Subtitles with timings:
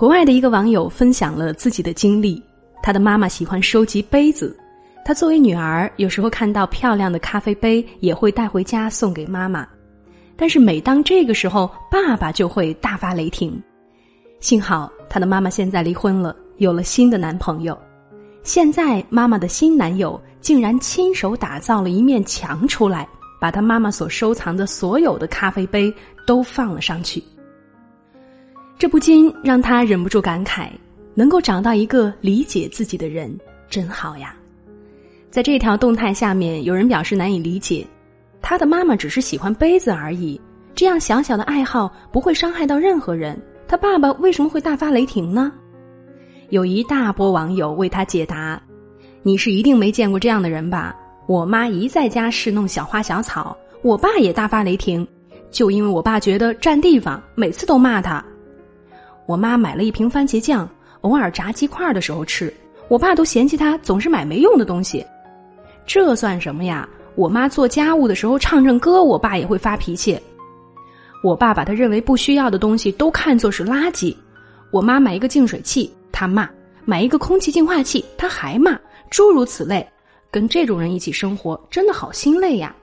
[0.00, 2.42] 国外的一个网友分享了自己的经历，
[2.82, 4.58] 他的妈妈喜欢收集杯子，
[5.04, 9.68] 他作为女儿，有时候看到漂亮的咖啡杯也会带回家送给妈妈，
[10.38, 13.62] 但是每当这个时候，爸爸就会大发雷霆。
[14.40, 17.78] 幸好他的妈妈现在离婚了，有了新的男朋友，
[18.42, 23.06] 现在妈妈的新男友竟然亲手打造了一面墙出来，
[23.38, 25.92] 把他妈妈所收藏的所有的咖啡杯
[26.26, 27.22] 都放了上去。
[28.80, 30.70] 这不禁让他忍不住感慨：
[31.12, 33.30] 能够找到一个理解自己的人，
[33.68, 34.34] 真好呀！
[35.30, 37.86] 在这条动态下面，有人表示难以理解，
[38.40, 40.40] 他的妈妈只是喜欢杯子而已，
[40.74, 43.38] 这样小小的爱好不会伤害到任何人，
[43.68, 45.52] 他爸爸为什么会大发雷霆呢？
[46.48, 48.58] 有一大波网友为他解答
[49.22, 50.96] ：“你是一定没见过这样的人吧？
[51.26, 55.06] 我妈一在家侍弄小花小草，我爸也大发雷霆，
[55.50, 58.24] 就因为我爸觉得占地方，每次都骂他。”
[59.30, 60.68] 我妈买了一瓶番茄酱，
[61.02, 62.52] 偶尔炸鸡块的时候吃。
[62.88, 65.06] 我爸都嫌弃她总是买没用的东西，
[65.86, 66.88] 这算什么呀？
[67.14, 70.18] 我妈做家务的时候唱唱歌，我爸也会发脾气。
[71.22, 74.12] 我爸把他认为不需要的东西都看作是垃圾。
[74.72, 76.44] 我妈买一个净水器，他骂；
[76.84, 78.76] 买一个空气净化器，他还骂。
[79.10, 79.88] 诸如此类，
[80.28, 82.74] 跟这种人一起生活真的好心累呀。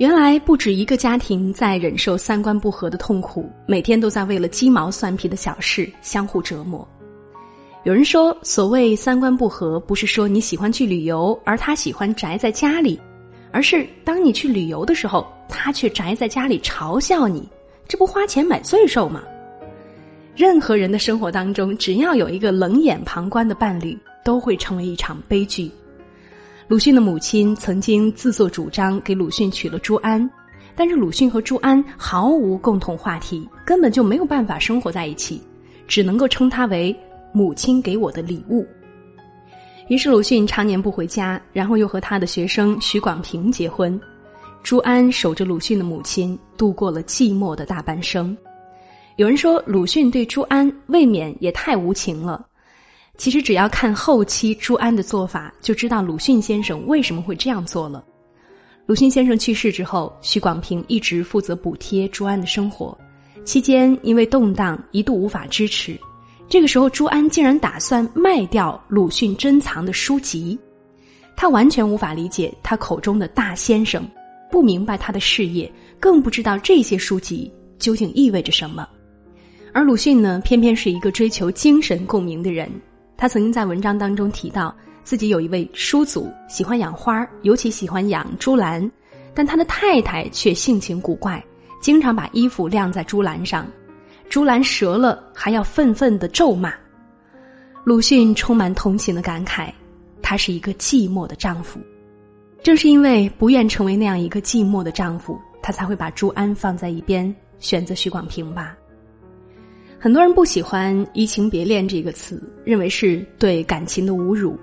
[0.00, 6.88] 原来不止一个家庭在忍受三观不合的痛苦，每天都在为了鸡毛蒜皮的小事相互折磨。
[7.84, 12.98] 有人说，所谓三观不合，不是说你喜欢去旅游，而他喜欢宅在家里，
[13.52, 17.46] 而是当你去旅游的时候，他却宅在家里嘲笑你，
[17.86, 19.22] 这不花钱买罪受吗？
[20.34, 25.70] 任何人的生活当中，只要有一个冷眼旁观的伴侣，都会成为一场悲剧。
[26.70, 30.30] 鲁迅的母亲曾经自作主张给鲁迅娶了朱安，
[30.76, 35.42] 但是鲁迅和朱安毫无共同话题，根本就没有办法生活在一起，
[35.88, 36.96] 只能够称他为
[37.32, 38.64] 母亲给我的礼物。
[39.88, 44.00] 于是鲁迅常年不回家，然后又和他的学生许广平结婚。
[44.62, 48.36] 朱安守着鲁迅的母亲，度过了寂寞的大半生。
[49.16, 52.46] 有人说，鲁迅对朱安未免也太无情了。
[53.20, 58.02] 其实只要看后期朱安的做法，就知道鲁迅先生为什么会这样做了。
[58.86, 62.96] 鲁迅先生去世之后，许广平一直负责补贴朱安的生活，
[63.44, 66.00] 期间因为动荡一度无法支持。
[66.48, 70.58] 这个时候，朱安竟然打算卖掉鲁迅珍藏的书籍，
[71.36, 74.02] 他完全无法理解他口中的大先生，
[74.50, 75.70] 不明白他的事业，
[76.00, 78.88] 更不知道这些书籍究竟意味着什么。
[79.74, 82.66] 而鲁迅呢，偏偏是一个追求精神共鸣的人。
[83.20, 88.90] 他曾经在文章当中提到，自己有一位叔祖喜欢养花，尤其喜欢养珠兰，
[89.34, 91.44] 但他的太太却性情古怪，
[91.82, 93.66] 经常把衣服晾在珠兰上，
[94.30, 96.72] 朱兰折了还要愤愤的咒骂。
[97.84, 99.70] 鲁迅充满同情的感慨，
[100.22, 101.78] 他是一个寂寞的丈夫，
[102.62, 108.74] 正是因为不愿成为那样一个寂寞的丈夫，他才会把朱安放在一边，选择许广平吧。
[110.02, 114.58] 很多人不喜欢“移情别恋”这个词，认为是对感情的侮辱。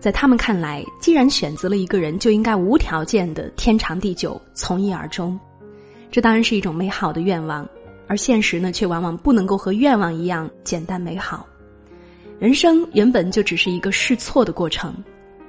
[0.00, 5.38] 在他们看来，既然选择了一个人，就应该无条件的天长地久，从一而终。
[6.10, 7.64] 这当然是一种美好的愿望，
[8.08, 11.46] 而现实呢，却往往不能够和愿望一样简单美好。
[12.40, 14.92] 人生原本就只是一个试错的过程，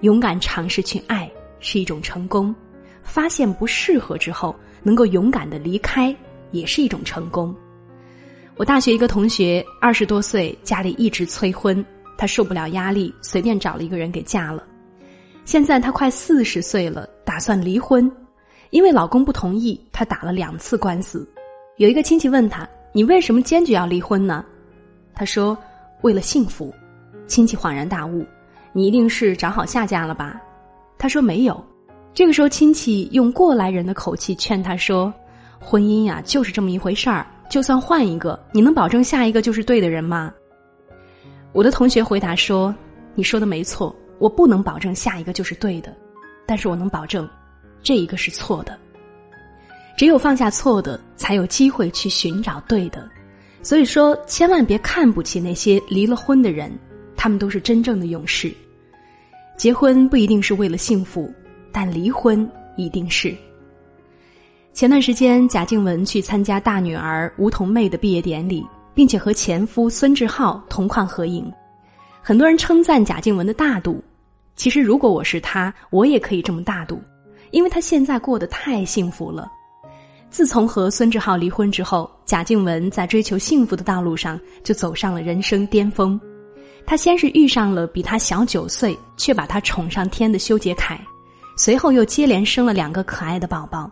[0.01, 1.27] 勇敢尝试去爱
[1.59, 2.53] 是一种成功，
[3.01, 6.15] 发现不适合之后，能够勇敢的离开
[6.51, 7.51] 也是一种成功。
[8.55, 11.83] 我大学一个同学，二十多岁，家里一直催婚，
[12.15, 14.63] 她受不了压力，随便找了一个人给嫁了。
[15.43, 18.09] 现在她快四十岁了，打算离婚，
[18.69, 21.27] 因为老公不同意，她打了两次官司。
[21.77, 24.45] 有一个亲戚问她：“你为什么坚决要离婚呢？”
[25.15, 25.57] 她说
[26.03, 26.71] ：“为了幸福。”
[27.25, 28.23] 亲戚恍然大悟
[28.71, 30.39] ：“你一定是找好下家了吧？”
[30.99, 31.59] 她说：“没有。”
[32.13, 35.11] 这个时候，亲戚用过来人的口气劝她说
[35.59, 40.33] ：“婚姻呀，就是这么一回事儿。”就算换一个，你能保证下一个就是对的人吗？
[41.51, 42.73] 我的同学回答说
[43.13, 45.95] ：“你说的没错，我不能保证下一个就是对的，
[46.47, 47.29] 但是我能保证，
[47.83, 48.75] 这一个是错的。
[49.95, 53.07] 只有放下错的，才有机会去寻找对的。
[53.61, 56.71] 所以说，千万别看不起那些离了婚的人，
[57.15, 58.51] 他们都是真正的勇士。
[59.55, 61.31] 结婚不一定是为了幸福，
[61.71, 63.31] 但离婚一定是。”
[64.73, 68.65] 前段时间，贾静雯去参加大女儿吴桐妹的毕业典礼，
[68.95, 71.49] 并且和前夫孙志浩同框合影。
[72.23, 74.03] 很多人称赞贾静雯的大度。
[74.55, 76.99] 其实，如果我是她，我也可以这么大度，
[77.51, 79.47] 因为她现在过得太幸福了。
[80.31, 86.19] 自从和孙志浩离婚之后，贾静雯在追求幸福的道路上就走上了人生巅峰。
[86.83, 90.99] 她先是遇上了比她小九岁却把她宠上天的修杰楷，
[91.55, 93.87] 随后又接连生了两个可爱的宝宝。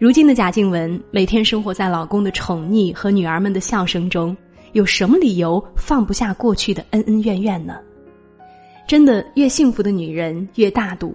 [0.00, 4.34] 如今的贾静雯每天生活在老公的宠溺和女儿们的笑声中，
[4.72, 7.76] 有什么理由放不下过去的恩恩怨怨呢？
[8.88, 11.14] 真的，越幸福的女人越大度。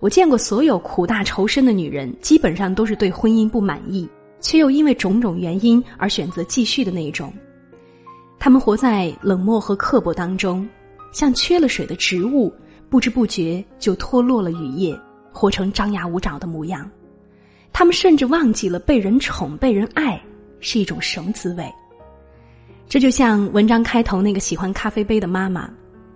[0.00, 4.08] 我见过所有苦大仇深的女人，基本上都是对婚姻不满意，
[4.40, 7.30] 却又因为种种原因而选择继续的那一种。
[8.38, 10.66] 她们活在冷漠和刻薄当中，
[11.12, 12.50] 像缺了水的植物，
[12.88, 14.98] 不知不觉就脱落了羽叶，
[15.30, 16.90] 活成张牙舞爪的模样。
[17.74, 20.18] 他们甚至忘记了被人宠、被人爱
[20.60, 21.68] 是一种什么滋味。
[22.88, 25.68] 这就像文章开头那个喜欢咖啡杯的妈妈，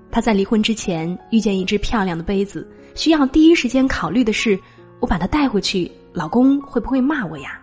[0.08, 2.64] 她在离婚之前遇见一只漂亮的杯子。
[2.94, 4.56] 需要第一时间考虑的是，
[5.00, 7.60] 我把它带回去，老公会不会骂我呀？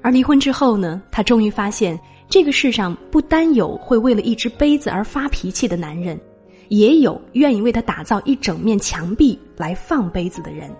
[0.00, 1.98] 而离婚之后呢，她终于发现，
[2.30, 6.18] 这个世上不单有会为了一只杯子而发脾气的男人，
[6.68, 10.74] 也有愿意为他打造一整面墙壁来放杯子的人。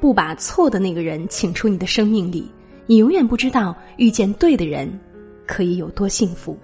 [0.00, 2.50] 不把错的那个人请出你的生命里，
[2.86, 4.88] 你永远不知道遇见对的人
[5.46, 6.56] 可以有多幸福。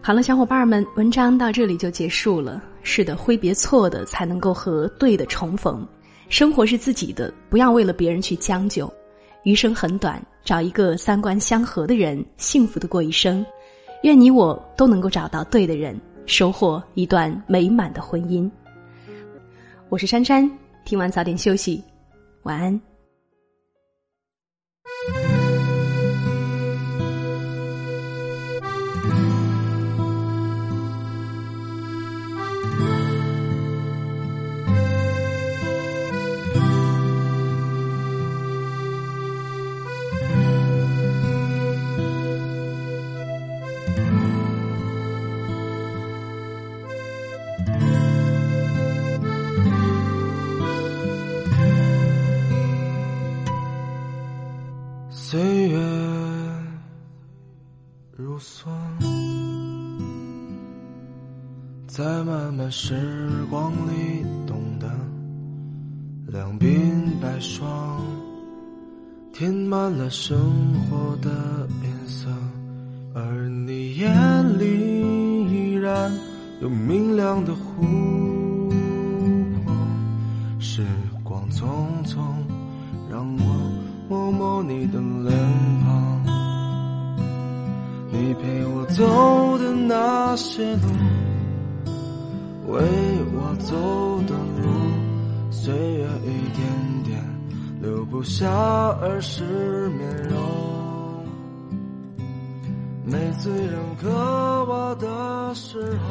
[0.00, 2.62] 好了，小伙伴们，文章到这里就结束了。
[2.82, 5.86] 是的，挥别错的，才能够和对的重逢。
[6.28, 8.92] 生活是自己的，不要为了别人去将就。
[9.44, 13.44] 余生很短，找一个三观相合的人，幸福的过一生。
[14.02, 18.50] 愿你我都能够找到对的人，收获一段美满的婚姻。
[19.88, 20.50] 我是珊珊，
[20.84, 21.82] 听完早点休息，
[22.42, 22.93] 晚安。
[55.26, 55.78] 岁月
[58.14, 58.66] 如梭，
[61.86, 62.94] 在漫漫时
[63.48, 64.86] 光里懂得
[66.26, 66.68] 两鬓
[67.22, 68.02] 白霜，
[69.32, 70.38] 填满了生
[70.74, 71.30] 活的
[71.82, 72.28] 颜色，
[73.14, 76.12] 而你眼里依然
[76.60, 77.82] 有明亮的湖
[79.64, 79.74] 泊。
[80.60, 80.84] 时
[81.22, 81.64] 光匆
[82.04, 82.20] 匆，
[83.10, 83.73] 让我。
[84.06, 85.34] 摸摸你的脸
[85.82, 86.22] 庞，
[88.12, 90.82] 你陪我走的那些路，
[92.68, 92.80] 为
[93.32, 93.74] 我走
[94.28, 94.68] 的路，
[95.50, 97.18] 岁月一点点
[97.80, 98.46] 留不下
[99.00, 100.38] 儿时面容。
[103.06, 106.04] 每次人渴望的时候，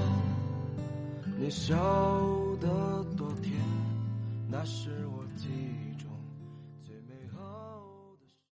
[1.39, 1.75] 你笑
[2.59, 2.67] 得
[3.15, 3.53] 多甜，
[4.49, 5.82] 那是我记忆。